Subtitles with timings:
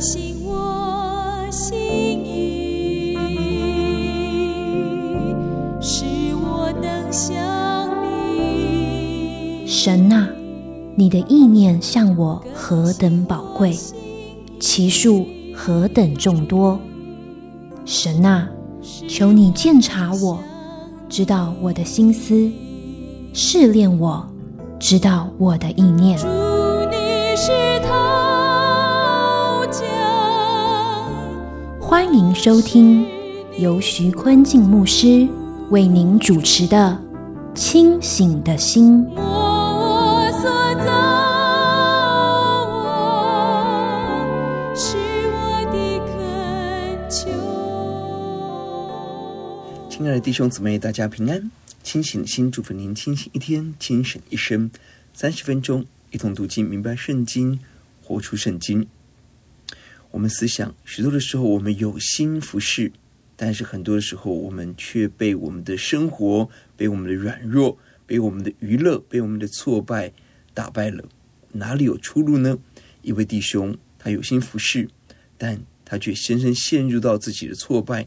[0.00, 1.78] 新我心
[2.24, 3.14] 意，
[5.78, 7.30] 使我能像
[8.02, 9.66] 你。
[9.66, 10.26] 神啊，
[10.94, 13.76] 你的意念向我何等宝贵，
[14.58, 16.80] 其数何等众多。
[17.84, 18.48] 神啊，
[19.06, 20.38] 求你鉴察我，
[21.10, 22.50] 知道我的心思，
[23.34, 24.26] 试炼我，
[24.78, 26.18] 知道我的意念。
[31.90, 33.04] 欢迎收听
[33.58, 35.28] 由徐坤静牧师
[35.70, 36.96] 为您主持的
[37.58, 39.04] 《清醒的心》。
[49.88, 51.50] 亲爱的弟兄姊妹，大家平安！
[51.82, 54.70] 清醒的心，祝福您清醒一天，清醒一生。
[55.12, 57.58] 三十分钟，一同读经，明白圣经，
[58.04, 58.86] 活出圣经。
[60.10, 62.92] 我们思想，许多的时候，我们有心服侍，
[63.36, 70.12] 但是很多的时候，我们却被我们的生活、被我们的软弱、被我们的娱乐、被我们的挫败
[70.52, 71.04] 打败了。
[71.52, 72.58] 哪里有出路呢？
[73.02, 74.88] 一位弟兄，他有心服侍，
[75.38, 78.06] 但他却深深陷入到自己的挫败。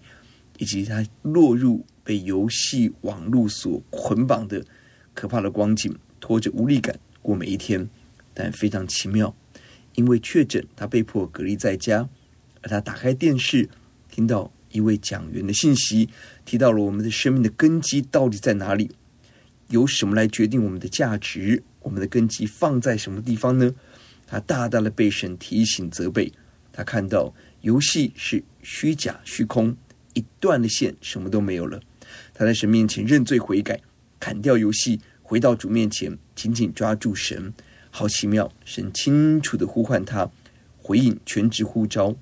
[0.59, 4.63] 以及他落入被游戏网络所捆绑的
[5.15, 7.89] 可怕的光景，拖着无力感过每一天。
[8.35, 9.35] 但非常奇妙，
[9.95, 12.07] 因为确诊，他被迫隔离在家。
[12.61, 13.69] 而他打开电视，
[14.09, 16.09] 听到一位讲员的信息，
[16.45, 18.89] 提到了我们的生命的根基到底在哪里？
[19.69, 21.63] 由什么来决定我们的价值？
[21.81, 23.73] 我们的根基放在什么地方呢？
[24.25, 26.31] 他大大的被神提醒责备。
[26.71, 29.75] 他看到游戏是虚假虚空。
[30.13, 31.81] 一断了线，什么都没有了。
[32.35, 33.81] 他在神面前认罪悔改，
[34.19, 37.51] 砍掉游戏，回到主面前，紧紧抓住神。
[37.95, 38.51] 好奇妙！
[38.65, 40.27] 神清楚地呼唤他，
[40.81, 42.15] 回应全职呼召，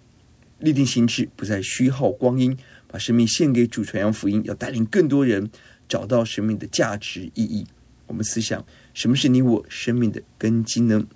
[0.60, 2.58] 立定心志，不再虚耗光阴，
[2.90, 5.50] 把生命献给主，传扬福音，要带领更多人
[5.88, 7.66] 找到生命的价值意义。
[8.08, 11.08] 我们思想，什么是你我生命的根基呢？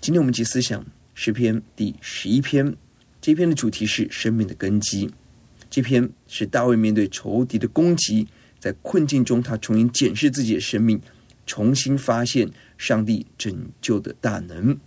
[0.00, 2.74] 今天我们即思想诗篇第十一篇，
[3.20, 5.10] 这篇的主题是生命的根基。
[5.68, 8.26] 这篇是大卫面对仇敌的攻击，
[8.58, 10.98] 在困境中，他重新检视自己的生命，
[11.46, 14.78] 重新发现上帝拯救的大能。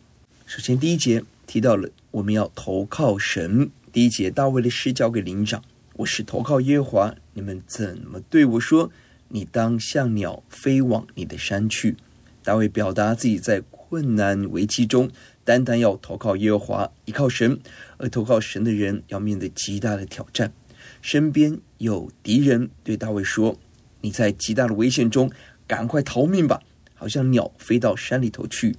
[0.45, 3.69] 首先，第一节提到了我们要投靠神。
[3.91, 5.63] 第一节，大卫的诗交给灵长
[5.97, 8.91] ：“我是投靠耶和华，你们怎么对我说？
[9.29, 11.95] 你当像鸟飞往你的山去。”
[12.43, 15.09] 大卫表达自己在困难危机中，
[15.43, 17.59] 单单要投靠耶和华，依靠神，
[17.97, 20.53] 而投靠神的人要面对极大的挑战。
[21.01, 23.57] 身边有敌人对大卫说
[23.99, 25.29] ：“你在极大的危险中，
[25.67, 26.61] 赶快逃命吧，
[26.95, 28.75] 好像鸟飞到山里头去。”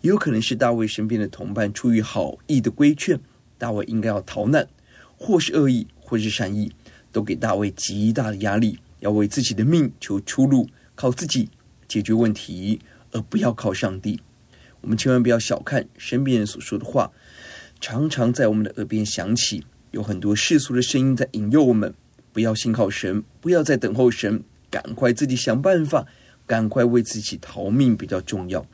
[0.00, 3.18] 也有可能是大卫身边的同伴出于好意的规劝，
[3.58, 4.68] 大卫应该要逃难，
[5.16, 6.72] 或是恶意，或是善意，
[7.10, 11.48] 都给大卫极大的压力，要为自己的命求出路，靠自己
[11.88, 14.20] 解决问题，而不要靠上帝。
[14.82, 17.10] 我们千万不要小看身边人所说的话，
[17.80, 19.64] 常常在我们的耳边响起。
[19.90, 21.92] 有很多世俗的声音在引诱我们，
[22.32, 26.06] 不要信靠神，不要再等候神，赶快自己想办法，
[26.48, 28.66] 赶快为自己逃命比较重要。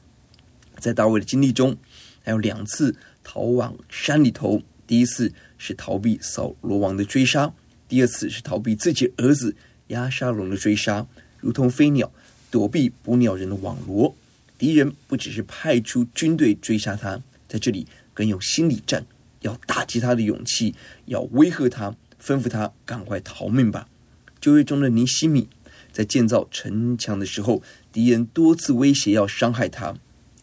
[0.78, 1.76] 在大卫的经历中，
[2.22, 7.52] 还有两次逃往山里头，第一次是逃避扫罗王的追杀，
[7.88, 9.54] 第二次是逃避自己儿子
[9.88, 11.06] 押沙龙的追杀，
[11.40, 12.10] 如同飞鸟
[12.50, 14.14] 躲避捕鸟人的网罗。
[14.56, 19.04] 敌人不只是派出军队追杀他，在这里更有心理战。
[19.40, 20.74] 要打击他的勇气，
[21.04, 21.90] 要威吓他，
[22.22, 23.88] 吩咐他赶快逃命吧。
[24.40, 25.48] 旧约中的尼西米
[25.94, 27.62] 在建造城墙的时候，
[27.92, 29.94] 敌人多次威胁要伤害他。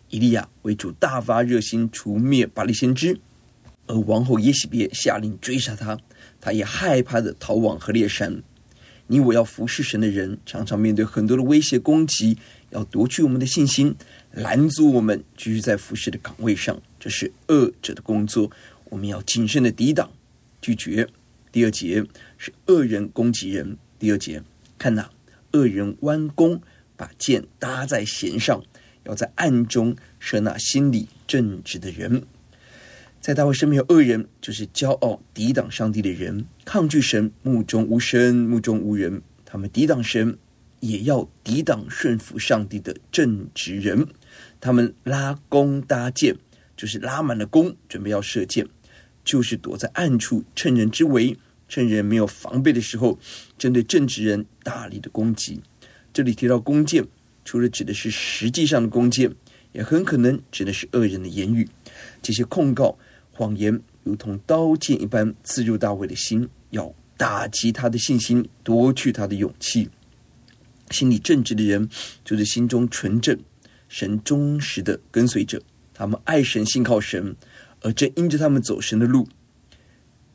[0.09, 3.19] 以利亚为主大发热心除灭巴力先知，
[3.87, 5.99] 而王后耶洗别下令追杀他，
[6.39, 8.41] 他也害怕的逃往何烈山。
[9.07, 12.37] 你我要服侍神的人，常常面对很多的威胁攻击，
[12.69, 13.93] 要夺去我们的信心，
[14.31, 18.49] 拦阻我们继续在服侍的岗位上，这是恶者的工作。
[18.85, 20.09] 我们要谨慎的抵挡、
[20.61, 21.09] 拒绝。
[21.51, 22.05] 第二节
[22.37, 23.77] 是恶人攻击人。
[23.99, 24.41] 第二节，
[24.77, 25.09] 看哪，
[25.53, 26.61] 恶人弯弓，
[26.95, 28.63] 把箭搭在弦上，
[29.03, 32.23] 要在暗中射那心里正直的人。
[33.19, 39.21] 在大卫身边有恶人，就是骄傲、抵挡上帝的人，抗拒神，目中无神，目中无人。
[39.45, 40.37] 他们抵挡神，
[40.79, 44.07] 也要抵挡顺服上帝的正直人。
[44.59, 46.37] 他们拉弓搭箭，
[46.75, 48.67] 就是拉满了弓，准备要射箭。
[49.23, 51.37] 就是躲在暗处，趁人之危，
[51.71, 53.17] 趁人没有防备的时候，
[53.57, 55.61] 针对正直人大力的攻击。
[56.11, 57.07] 这里提到弓箭，
[57.45, 59.33] 除了指的是实际上的弓箭，
[59.71, 61.69] 也很可能指的是恶人的言语。
[62.21, 62.99] 这些控告、
[63.31, 69.87] 谎言如同刀剑一般刺入大卫的心，要打击他的信心，夺去他的勇气。
[70.89, 71.87] 心里正直的人，
[72.25, 73.39] 就是心中纯正、
[73.87, 75.63] 神忠实的跟随者。
[75.93, 77.33] 他们爱神，信靠神，
[77.79, 79.25] 而正因着他们走神的路，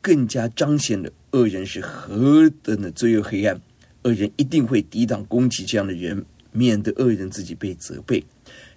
[0.01, 3.61] 更加彰显了恶人是何等的罪恶黑暗。
[4.03, 8.23] 恶人一定会抵挡攻击这样的人，免得恶人自己被责备。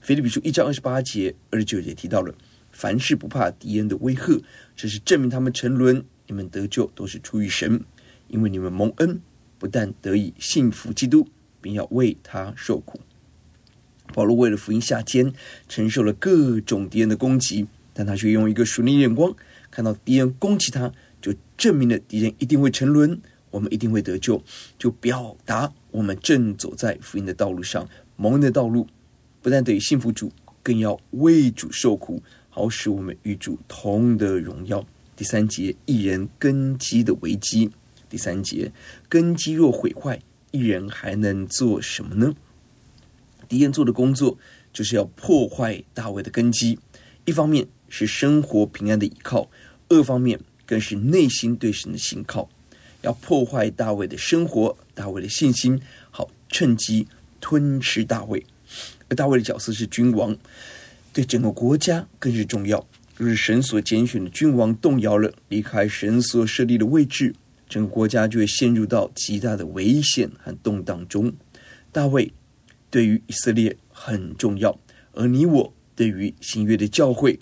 [0.00, 2.34] 腓立比书一章二十八节、二十九节提到了，
[2.72, 4.42] 凡事不怕敌人的威吓，
[4.76, 6.04] 这是证明他们沉沦。
[6.26, 7.84] 你们得救都是出于神，
[8.28, 9.20] 因为你们蒙恩，
[9.58, 11.28] 不但得以信服基督。
[11.62, 12.98] 并要为他受苦。
[14.14, 15.32] 保罗为了福音下监，
[15.68, 19.36] 承受了各种敌人的攻击，但他却用一个属灵眼光
[19.70, 20.90] 看到敌人攻击他，
[21.60, 23.20] 证明了敌人一定会沉沦，
[23.50, 24.42] 我们一定会得救，
[24.78, 27.86] 就表达我们正走在福音的道路上，
[28.16, 28.86] 蒙恩的道路，
[29.42, 34.86] 不但得以信服主，更要为主受苦，好使我们与主同得荣耀。
[35.14, 37.70] 第三节，一人根基的危机。
[38.08, 38.72] 第三节，
[39.10, 40.18] 根基若毁坏。
[40.52, 42.34] 一人还能做什么呢？
[43.48, 44.38] 敌人做的工作
[44.72, 46.78] 就是要破坏大卫的根基，
[47.26, 49.50] 一方面是生活平安的依靠，
[49.90, 52.48] 二方面更是内心对神的信靠。
[53.02, 55.80] 要破坏大卫的生活，大卫的信心，
[56.12, 57.08] 好趁机
[57.40, 58.46] 吞吃大卫。
[59.08, 60.36] 而大卫的角色是君王，
[61.12, 62.86] 对整个国家更是重要。
[63.16, 67.34] 若是神所拣选的君王动摇了，离开神所设立的位置。
[67.68, 71.32] 整个国家就会陷入到极大的危险和动荡中。
[71.90, 72.32] 大卫
[72.90, 74.78] 对于以色列很重要，
[75.14, 77.40] 而你我对于新约的教会，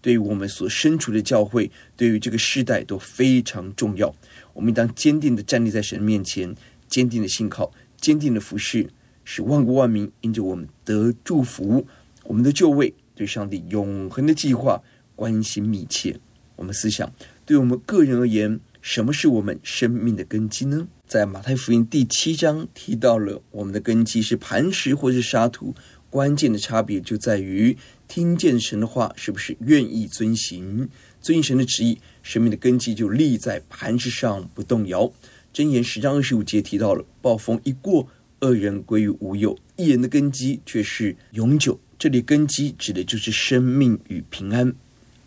[0.00, 4.14] 对于我们所身处的教会，对于这个世代都非常重要。
[4.52, 6.54] 我们应当坚定的站立在神面前，
[6.88, 8.88] 坚定的信靠，坚定的服侍，
[9.24, 11.86] 使万国万民因着我们得祝福。
[12.24, 14.82] 我们的就位对上帝永恒的计划
[15.16, 16.18] 关心密切。
[16.56, 17.12] 我们思想，
[17.44, 18.60] 对我们个人而言。
[18.80, 20.86] 什么是我们生命的根基呢？
[21.06, 25.74] 在马太福音第七章提到了我们的根基是磐石或是沙土，
[26.08, 27.76] 关键的差别就在于
[28.08, 30.88] 听见神的话是不是愿意遵行，
[31.20, 35.12] 遵行神的旨意，生命的根基就立在磐石上不动摇。
[35.54, 38.08] 箴言十章二十五节提到了暴风一过，
[38.40, 41.78] 恶人归于无有，义人的根基却是永久。
[41.98, 44.74] 这里根基指的就是生命与平安。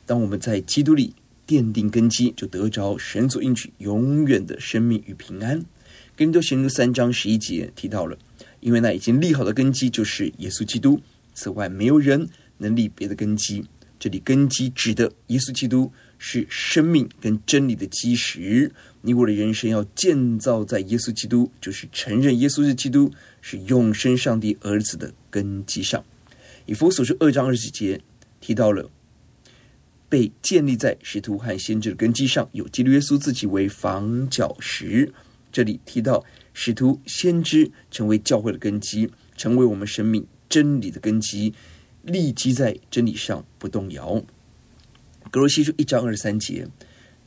[0.05, 1.13] 当我们在基督里。
[1.47, 5.59] 奠定根基，就得着神所应许永远的生命与平安。
[6.15, 8.17] 哥林多前书三章十一节提到了，
[8.61, 11.01] 因为那已经立好的根基就是耶稣基督，
[11.33, 12.29] 此外没有人
[12.61, 13.65] 能立别的根基。
[13.99, 18.71] 这里根基指的耶稣基督是生命跟真理的基石。
[19.01, 23.11] 你我的人生要建造在耶稣基督，就是承认耶稣是基督，
[23.41, 26.03] 是永生上帝儿子的根基上。
[26.65, 27.99] 以弗所书二章二十节
[28.39, 28.89] 提到了。
[30.09, 35.13] 被建立在使徒和先知的根基上，有基督耶稣自己为房角石。
[35.53, 36.21] 这里提到
[36.53, 41.53] 使徒、先知成为教会的根基，成为我们生命真理的根基，
[42.03, 44.23] 立基在真理上不动摇。
[45.29, 46.67] 格罗西书一章二十三节，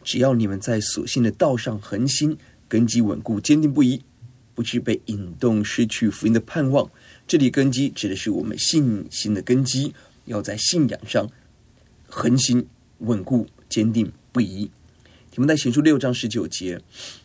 [0.03, 2.37] 只要你们在所信的道上恒心，
[2.69, 4.03] 根基稳固，坚定不移，
[4.55, 6.91] 不致被引动失去福音的盼望。
[7.27, 9.95] 这里根基指的是我们信心的根基，
[10.27, 11.29] 要在信仰上
[12.07, 12.67] 恒心。
[12.99, 14.71] 稳固、坚定不移。
[15.31, 16.81] 提摩太前书六章十九节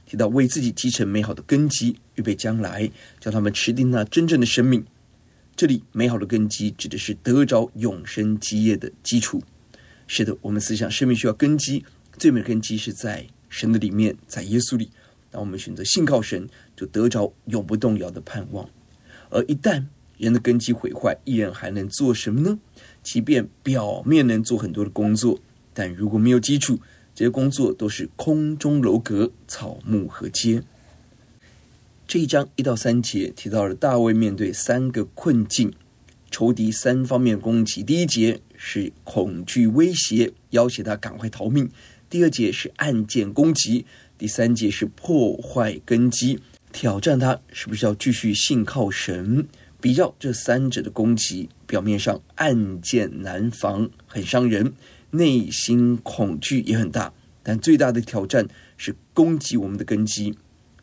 [0.05, 4.83] 提到，为自己积成美好的根基，预备将来，叫他们持定那真正的生命。
[5.59, 9.43] 这里美好的根基指的是得着永生基业的基础。
[10.07, 11.83] 是的，我们思想生命需要根基，
[12.17, 14.89] 最美的根基是在神的里面，在耶稣里。
[15.29, 16.47] 当我们选择信靠神，
[16.77, 18.69] 就得着永不动摇的盼望。
[19.29, 19.83] 而一旦
[20.17, 22.57] 人的根基毁坏，义人还能做什么呢？
[23.03, 25.41] 即便表面能做很多的工作。
[25.73, 26.79] 但如果没有基础，
[27.13, 30.63] 这些工作都是空中楼阁、草木禾秸。
[32.09, 35.71] 这一章一到三节提到了大卫面对三个困境，
[36.31, 37.83] 仇敌三方面攻击。
[37.83, 41.67] 第一节是恐惧威胁，要挟他赶快逃命；
[42.09, 43.85] 第二节是暗箭攻击；
[44.17, 46.39] 第三节是破坏根基，
[46.71, 49.47] 挑战他是不是要继续信靠神。
[49.79, 54.73] 比较这三者的攻击，表面上暗箭难防，很伤人。
[55.11, 57.13] 内心恐惧也很大，
[57.43, 58.47] 但最大的挑战
[58.77, 60.33] 是攻击我们的根基。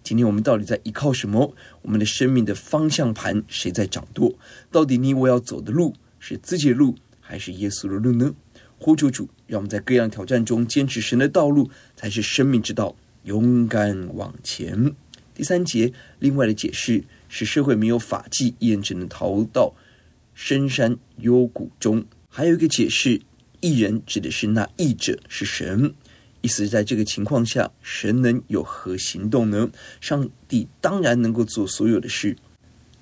[0.07, 1.53] 今天我们到底在依靠什么？
[1.83, 4.33] 我们的生命的方向盘谁在掌舵？
[4.71, 8.33] 到底你我要走的路是自己的路，还是耶稣的路呢？
[8.79, 12.95] 呼求主，让我们在各样挑战中坚持神的道路，才是生命之道，
[13.25, 14.95] 勇敢往前。
[15.35, 19.75] 第三节，另外的解释是：社会没有法纪，义人只能逃到
[20.35, 22.05] 深山幽谷中。
[22.29, 23.21] 还有一个解释。
[23.61, 25.95] 一人指的是那义者是神，
[26.47, 29.69] 意思是在这个情况下，神能有何行动呢？
[30.01, 32.37] 上帝当然能够做所有的事，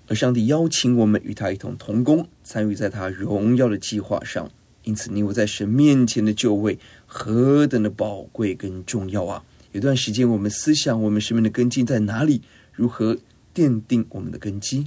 [0.08, 4.50] 而上帝邀请我们与他一同同工，参与在他荣耀的计划上。
[4.84, 9.44] 因此，你我在神面前的就位何等的宝贵跟重要啊！
[9.72, 12.40] 有段时间，我们思想我们生命的根基在哪里？
[12.72, 13.18] 如何
[13.54, 14.86] 奠定我们的根基？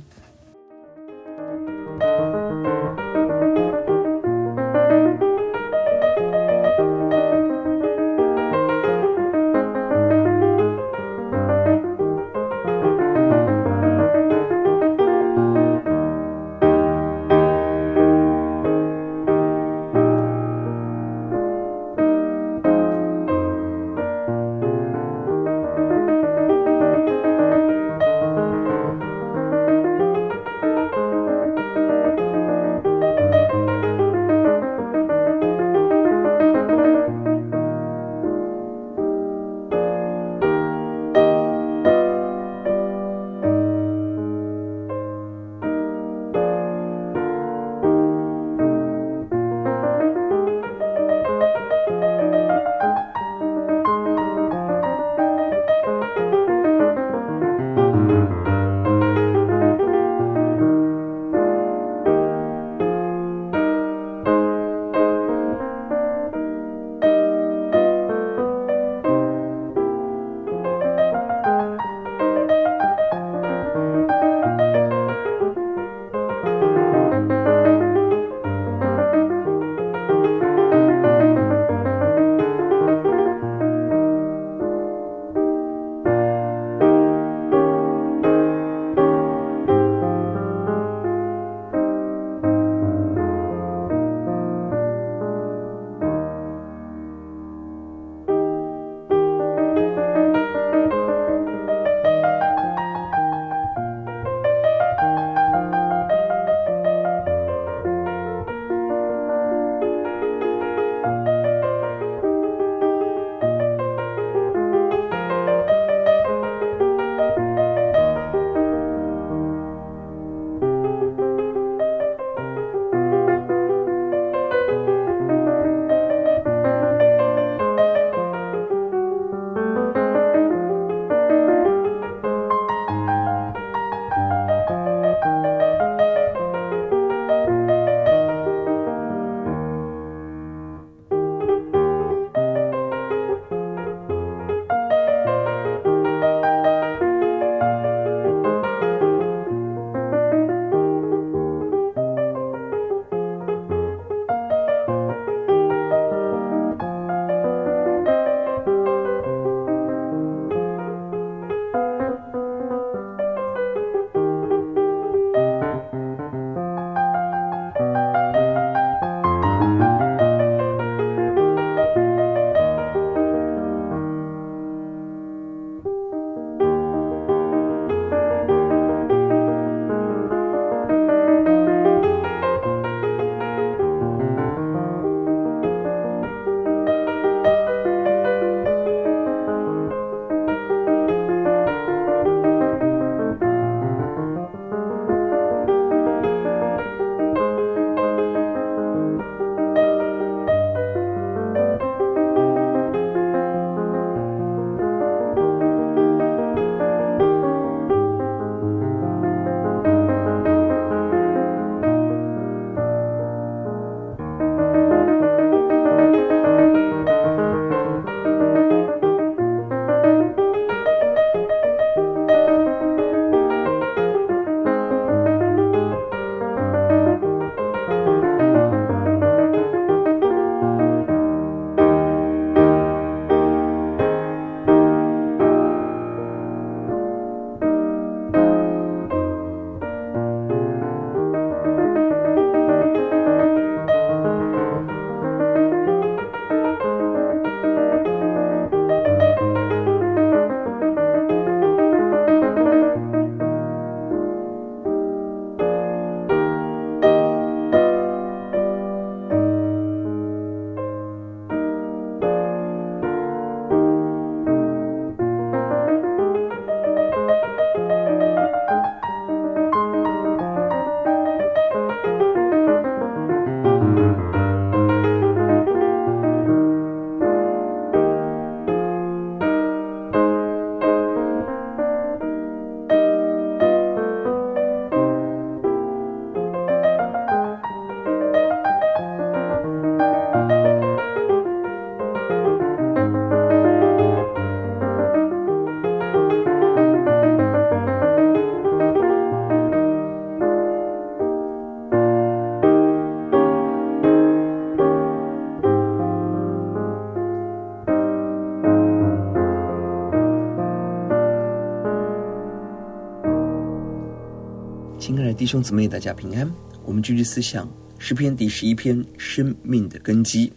[315.08, 316.54] 亲爱的弟兄姊妹，大家平安。
[316.84, 320.52] 我们继续思想诗篇第十一篇，生命的根基。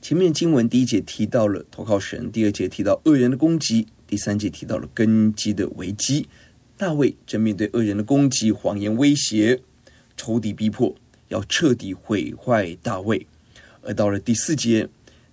[0.00, 6.26] 前面经文第一节提到了投靠神，第二节提到恶人的攻击，第三节提到了根基的危机。
[6.78, 9.60] 大卫正面对恶人的攻击、谎言威胁、
[10.16, 10.96] 仇敌逼迫，
[11.28, 13.26] 要彻底毁坏大卫。
[13.82, 14.88] 而到了第四节，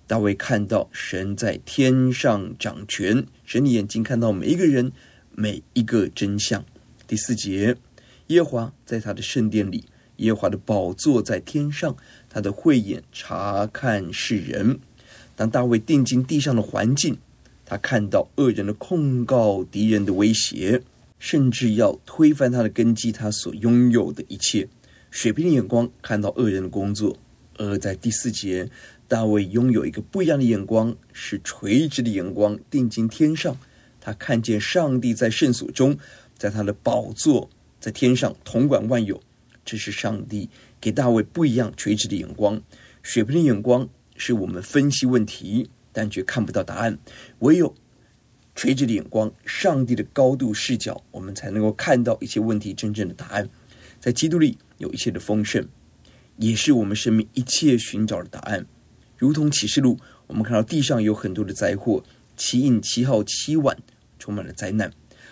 [0.06, 4.92] 大卫看到神在天上掌权，神的眼睛看到每一个人、
[5.32, 6.66] 每一个真相。
[7.08, 7.78] 第四节。
[8.30, 9.86] 耶华在他的圣殿里，
[10.18, 11.98] 耶华的宝座在天上，
[12.30, 14.80] 他的慧眼察看世人。
[15.36, 17.18] 当大卫定睛地上的环境，
[17.66, 20.84] 他看到恶人的控告、敌人的威胁，
[21.18, 24.68] 甚至要推翻他的根基，他所拥有的一切。
[25.10, 27.18] 水平的眼光看到恶人的工作，
[27.58, 28.70] 而在第四节，
[29.08, 33.58] 大卫拥有一个不一样的眼光，是垂直的眼光，定睛天上，
[34.00, 35.98] 他看见上帝在圣所中，
[36.38, 37.50] 在他的宝座。
[37.80, 39.22] 在天上统管万有，
[39.64, 40.50] 这是上帝
[40.82, 42.62] 给大卫不一样垂直的眼光。
[43.02, 47.00] 水平的眼光是我们分析问题，但却看不到答案。
[47.40, 47.74] 唯有
[48.56, 53.50] 垂直的眼光，上帝的高度视角，我们才能够看到一切问题真正的答案。
[54.00, 55.66] 在基督里有一切的丰盛，
[56.38, 58.66] 也是我们生命一切寻找的答案。
[59.18, 62.04] 如同启示录，我们看到地上有很多的灾祸，
[62.36, 63.78] 七印、七号、七晚，
[64.18, 64.92] 充满了灾难，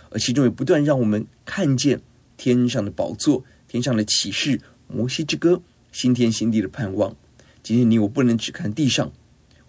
[0.10, 2.02] 而其中也不断让我们看见。
[2.38, 7.16] 天上的宝座，天上的启示，摩西之歌，新天新地的盼望。
[7.64, 9.12] 今天你我不能只看地上，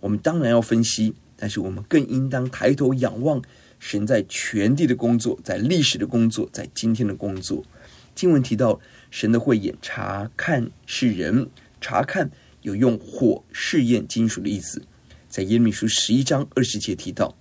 [0.00, 3.42] 我们当然要分析，但是我们更应当抬头仰望
[3.80, 7.64] 神在全地的工作，在历史的工作，在今天的工作。
[8.14, 8.78] 经文提到
[9.10, 11.48] 神的慧眼查看世人，
[11.80, 12.30] 查看
[12.62, 14.82] 有用火试验金属的意思，
[15.28, 17.36] 在耶利米书十一章二十节提到，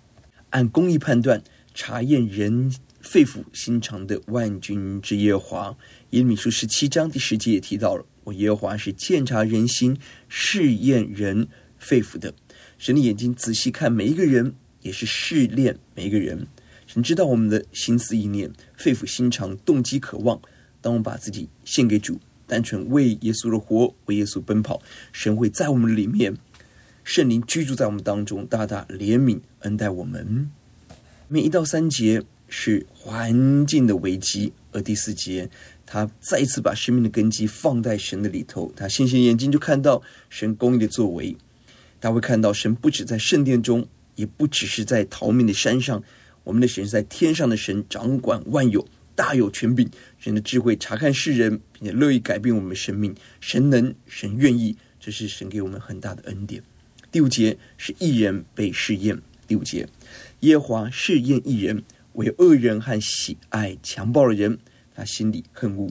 [0.51, 2.73] 按公义判断，查验人。
[3.08, 5.78] 肺腑心肠的万军之耶和华，
[6.10, 11.48] 耶利米书十七章第十节也提到了，我耶和华是鉴察人心、试验人
[11.80, 12.34] 肺腑的。
[12.78, 16.48] 神的眼睛仔细看每一个人，也是试炼每一个人。
[16.86, 20.41] 神知道我们的心思意念、肺腑心肠、动机渴望。
[20.82, 24.82] 当我们把自己献给主，单纯为耶稣而活，为耶稣奔跑，
[25.13, 26.36] 神会在我们里面，
[27.06, 30.52] 圣灵居住在我们当中，大大怜悯恩待我们。
[31.30, 32.24] 每一到三节。
[32.47, 35.49] 是环境的危机，而第四节，
[35.86, 41.36] 他再次把生命的根基放在神的里头，他星星眼睛就看到神公义的作为，
[41.99, 46.01] 他会看到神不止在圣殿中，也不只是在逃命的山上，
[46.43, 56.63] 我们的神是在天上的神，掌管万有，大有权柄，神的智慧察看世人，并且乐意改变我们的生命，神能，神愿意，这是神给我们很大的恩典。
[57.12, 59.88] 第五节是一人被试验，第五节，
[60.41, 61.83] 耶华试验一人。
[62.17, 64.58] 为恶人和喜爱强暴的人，
[64.93, 65.88] 他心里恨恶。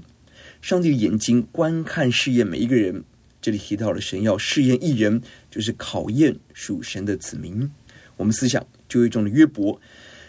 [0.61, 3.05] 上帝的眼睛观看试验每一个人。
[3.41, 7.71] 这里提到了神要试验一人，就是考验属神的子民。
[8.17, 9.81] 我们思想旧约中的约伯，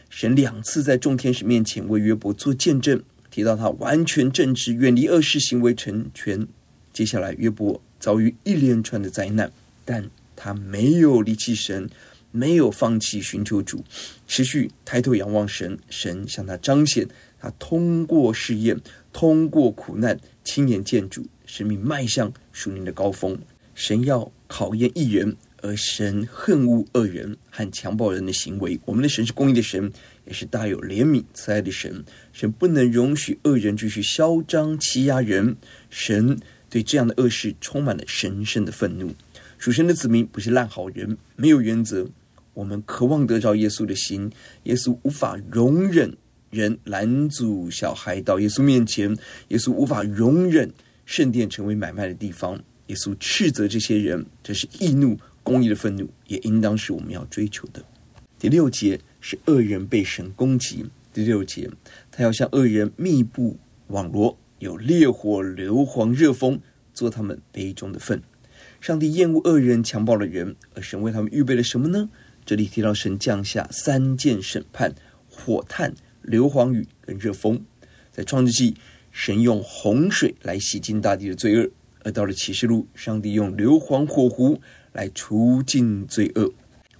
[0.07, 6.47] 神两次在众天使面前为约伯做见证，提到他完全正直，远离恶事行为成全。
[6.93, 9.51] 接下来约伯遭遇一连串的灾难，
[9.83, 11.89] 但他没有离弃神。
[12.31, 13.83] 没有放弃寻求主，
[14.27, 17.07] 持续抬头仰望神，神向他彰显，
[17.39, 18.79] 他通过试验，
[19.11, 23.37] 通过苦难，亲眼见主，生命迈向属灵的高峰。
[23.73, 28.79] 神要考验一人，而神恨恶恶人和强暴人的行为。
[28.85, 29.91] 我们的神是公义的神，
[30.25, 32.03] 也是大有怜悯慈爱的神。
[32.33, 35.55] 神不能容许恶人继续嚣张欺压人，
[35.89, 39.13] 神对这样的恶事充满了神圣的愤怒。
[39.57, 42.07] 属神的子民不是烂好人，没有原则。
[42.53, 44.31] 我们渴望得着耶稣的心，
[44.63, 46.17] 耶稣无法容忍
[46.49, 49.15] 人拦阻小孩到耶稣面前，
[49.49, 50.71] 耶稣无法容忍
[51.05, 57.83] 圣殿成为买卖的地方，耶稣斥责这些人，这是义怒公义的愤怒，也应当是我们要追求的。
[58.39, 61.69] 第六节是恶人被神攻击，第六节
[62.11, 66.59] 他要向恶人密布网罗，有烈火、硫磺、热风
[66.93, 68.21] 做他们杯中的粪。
[68.79, 72.09] 上帝厌恶恶人强暴的人，而神为他们预备了什么呢？
[72.45, 74.95] 这里提到神降下三件审判：
[75.29, 77.61] 火炭、硫磺雨跟热风。
[78.11, 78.75] 在创世纪，
[79.11, 81.69] 神用洪水来洗净大地的罪恶；
[82.03, 84.61] 而到了启示录，上帝用硫磺火湖
[84.93, 86.53] 来除尽罪恶，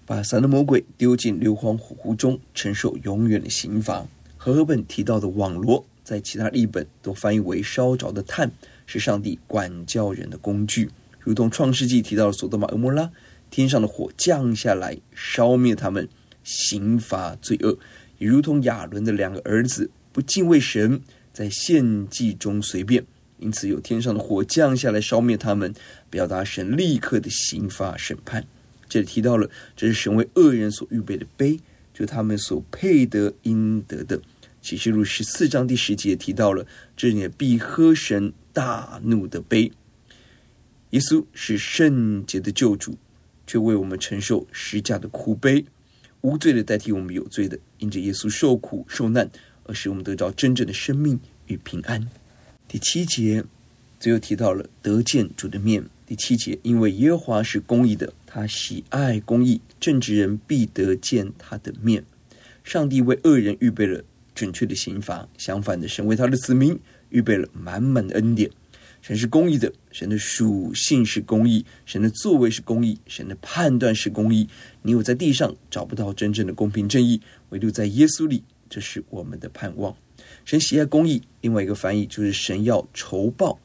[0.05, 4.05] 把撒旦魔鬼丢进硫磺火湖中，承受永远的刑罚。
[4.35, 8.51] 和合本提到的网罗，在其他译本都翻译为烧着的炭，
[8.85, 10.89] 是上帝管教人的工具，
[11.27, 13.11] 如同创世纪提到的所多玛、蛾摩拉。
[13.51, 16.07] 天上的火降下来，烧灭他们，
[16.41, 17.77] 刑罚罪恶，
[18.17, 21.01] 也如同亚伦的两个儿子不敬畏神，
[21.33, 23.05] 在献祭中随便，
[23.39, 25.73] 因此有天上的火降下来烧灭他们，
[26.09, 28.45] 表达神立刻的刑罚审判。
[28.87, 31.59] 这里提到了，这是神为恶人所预备的杯，
[31.93, 34.21] 就他们所配得应得的。
[34.61, 39.73] 启示录十四章第十节提到了，这也必喝神大怒的杯。
[40.91, 42.97] 耶稣是圣洁的救主，
[43.45, 45.65] 却为我们承受十架的苦悲，
[46.21, 49.30] 无罪的代替我们有罪的，因着耶稣受苦受难，
[49.65, 52.08] 而使我们得着真正的生命与平安。
[52.67, 53.43] 第七节
[54.00, 55.84] 最后提到了得见主的面。
[56.06, 62.06] 第七节，因为耶和华是公义的，他喜爱公义，正直人必得见他的面。
[62.63, 64.02] 上帝为恶人预备了
[64.34, 68.50] 准确的刑罚，相反的，神为他的子民预备了满满的恩典。
[69.07, 74.49] 神是公义的，神的属性是公义，神的作为是公义，神的判断是公义。
[74.81, 79.95] 你我在地上找不到真正的公平正义，唯独在耶稣里，这是我们的盼望。
[80.43, 83.57] 神喜爱公义，另外一个翻译就是神要酬报。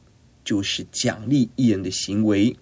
[0.45, 2.53] 就是奖励一人的行为。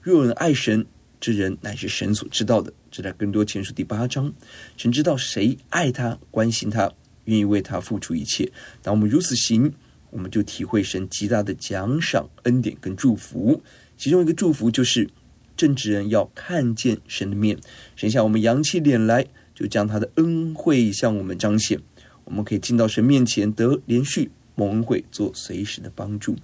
[0.00, 0.86] 若有人爱神，
[1.20, 2.72] 这人乃是神所知道的。
[2.92, 4.32] 这在更多前书第八章，
[4.76, 6.92] 神知道谁爱他、关心他、
[7.24, 8.48] 愿意为他付出一切。
[8.82, 9.72] 当我们如此行，
[10.12, 13.62] 我们就体会神极大的奖赏、恩典跟祝福。
[13.96, 15.08] 其中一个祝福就是
[15.56, 17.58] 正直人要看见神的面。
[17.96, 21.80] 神向我们扬起脸来，就将他的恩惠向我们彰显。
[22.24, 26.36] 我们可以进到神面前，得连续蒙恩惠，做随时的帮助。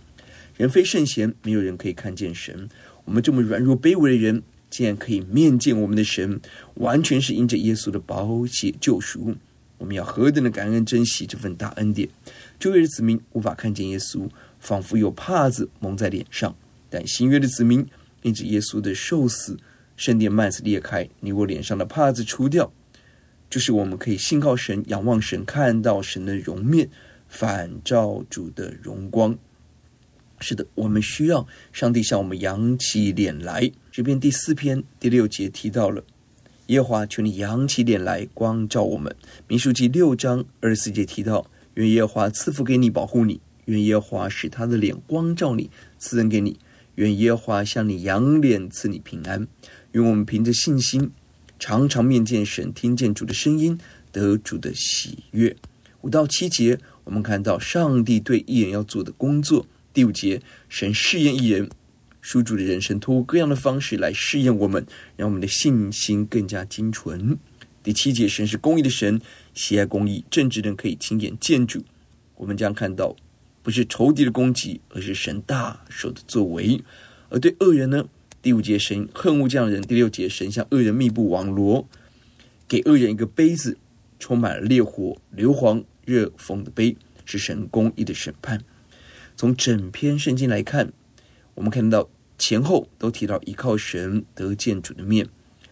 [0.57, 2.68] 人非圣贤，没有人可以看见神。
[3.04, 6.40] 我们这么软弱卑微的人，竟然可以面见我们的神，
[6.74, 9.37] 完全是因着耶稣的宝血救赎。
[9.78, 12.09] 我们要何等的感恩珍惜这份大恩典！
[12.58, 16.52] 旧约的子民无法看见耶稣，仿佛有帕子蒙在脸上；
[16.90, 17.86] 但新约的子民
[18.22, 19.56] 因着耶稣的受死，
[19.96, 22.72] 圣殿幔子裂开，你我脸上的帕子除掉，
[23.48, 26.90] 就是我们可以信靠神、仰望神，看到神的容面，
[27.28, 29.38] 反照主的荣光。
[30.40, 33.70] 是的，我们需要上帝向我们扬起脸来。
[33.90, 36.04] 这篇第四篇第六节提到了
[36.66, 39.14] 耶和华，求你扬起脸来光照我们。
[39.48, 46.56] 民数记六章二十四节提到，愿耶和华赐福给你，保护你；愿耶和华使他的脸光照你，赐恩给你；
[46.96, 49.46] 愿耶和华向你扬脸，赐你平安。
[49.92, 51.12] 愿我们凭着信心，
[51.56, 53.78] 常常面见神，听见主的声音，
[54.10, 55.54] 得主的喜悦。
[56.00, 59.64] 五到七节，我们看到上帝对艺人要做的工作。
[59.94, 61.70] 第五节，神试验艺人，
[62.20, 64.84] 属主的人生，通过各样的方式来试验我们，
[65.16, 67.38] 让我们的信心更加精纯。
[67.84, 69.20] 第七节，神是公义的神，
[69.58, 71.82] 喜爱公义，正直人可以亲眼见主。
[72.36, 73.16] 我们将看到，
[73.60, 76.80] 不是仇敌的攻击，而是神大手的作为。
[77.28, 78.08] 而对恶人呢？
[78.40, 79.82] 第五节，神恨恶这样的人。
[79.82, 81.88] 第六节，神向恶人密布网罗，
[82.68, 83.76] 给恶人一个杯子，
[84.20, 88.62] 充满了烈火、硫磺、热风的杯，是神公义的审判。
[89.36, 90.92] 从整篇圣经来看，
[91.56, 95.26] 我们看到前后都提到依靠神得见主的面，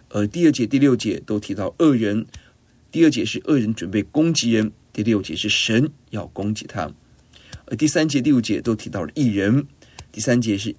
[0.08, 2.26] 而第二节、第六节都提到恶人。
[2.96, 6.90] 第二节是恶人准备攻击人，第六节是神要攻击他，
[7.66, 9.66] 而第三节、第五节都提到了异人。
[10.10, 10.74] 第三节是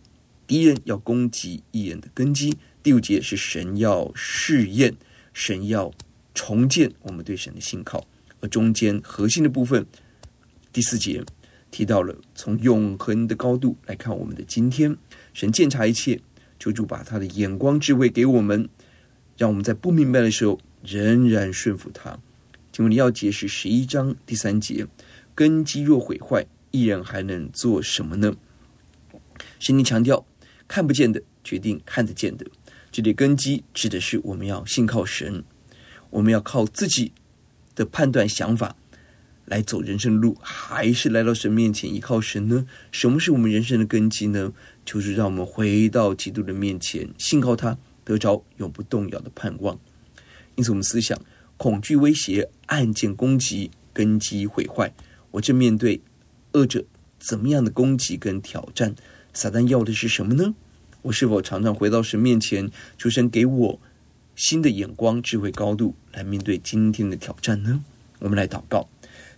[0.48, 4.96] 敌人要攻击异人的根基，第五节是神要试验，
[5.32, 5.94] 神要
[6.34, 8.04] 重建我们对神的信靠，
[8.40, 9.86] 而中间核心的部分，
[10.74, 11.24] 第四节。
[11.70, 14.98] 提到了从永恒的高度来看我们的今天，
[15.36, 16.20] 神鉴察一切，
[16.58, 18.68] 求主把他的眼光智慧给我们，
[19.38, 22.18] 让我们在不明白的时候仍然顺服他。
[22.72, 24.88] 请问你要解释十一章第三节，
[25.36, 28.34] 根基若毁坏，义人还能做什么呢？
[29.60, 30.26] 圣经强调
[30.66, 32.46] 看不见的决定看得见的，
[32.90, 35.44] 这里根基指的是我们要信靠神，
[36.12, 37.12] 我们要靠自己
[37.76, 38.78] 的判断想法。
[39.46, 42.66] 来走人生路，还是来到神面前依靠神呢？
[42.92, 44.52] 什么是我们人生的根基呢？
[44.84, 49.80] 就是让我们回到基督的面前，信靠他，得着永不动摇的盼望。
[50.58, 51.18] 因此，我们思想
[51.56, 54.92] 恐惧、威胁、案件攻击、根基毁坏，
[55.32, 56.02] 我正面对
[56.52, 56.84] 恶者
[57.20, 58.94] 怎么样的攻击跟挑战？
[59.34, 60.56] 撒旦要的是什么呢？
[61.04, 63.80] 我是否常常回到神面前，求神给我
[64.36, 67.84] 新的眼光、智慧、高度，来面对今天的挑战呢？
[68.20, 68.90] 我们来祷告。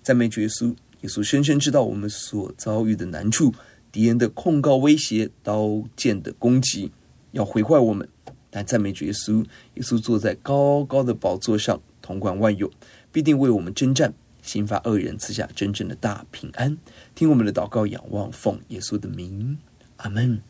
[0.02, 3.54] 赞美主耶稣，耶稣深深知道我们所遭遇的难处，
[3.92, 6.92] 敌人的控告、威胁、刀剑的攻击，
[7.34, 8.08] 要毁坏我们。
[8.50, 9.44] 但赞美主耶稣，
[9.76, 12.72] 耶稣坐在高高的宝座上，统管万有，
[13.12, 16.78] 必定为我们征战，刑罚恶人，赐下真正的大平安。
[17.14, 19.58] 听我们的祷告，仰望奉耶稣的名，
[19.98, 20.42] 阿门。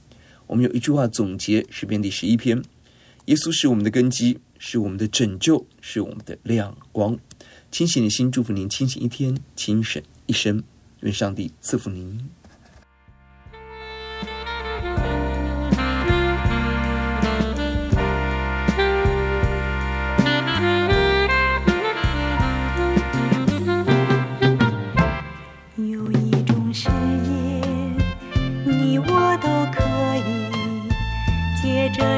[0.47, 2.63] 我们有一句话总结诗篇第十一篇：
[3.25, 7.19] 耶稣是我们的根基，是我们的拯救，是我们的亮光。
[7.71, 10.63] 清醒的心，祝福您清醒一天，清醒一生。
[11.01, 12.38] 愿上帝赐福您。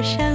[0.01, 0.31] 山